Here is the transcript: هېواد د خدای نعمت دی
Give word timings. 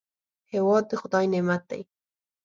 هېواد 0.53 0.83
د 0.87 0.91
خدای 1.01 1.25
نعمت 1.33 1.61
دی 1.69 1.81